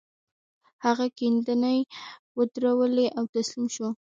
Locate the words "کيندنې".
1.17-1.77